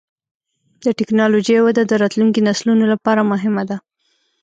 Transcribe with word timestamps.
د 0.85 0.87
ټکنالوجۍ 0.99 1.57
وده 1.63 1.81
د 1.87 1.93
راتلونکي 2.01 2.39
نسلونو 2.47 2.83
لپاره 2.93 3.21
مهمه 3.31 3.63
ده. 3.69 3.77